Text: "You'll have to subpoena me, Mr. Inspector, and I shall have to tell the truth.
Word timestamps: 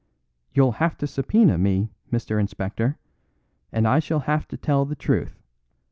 "You'll 0.51 0.71
have 0.71 0.97
to 0.97 1.05
subpoena 1.05 1.59
me, 1.59 1.91
Mr. 2.11 2.39
Inspector, 2.39 2.97
and 3.71 3.87
I 3.87 3.99
shall 3.99 4.21
have 4.21 4.47
to 4.47 4.57
tell 4.57 4.83
the 4.83 4.95
truth. 4.95 5.43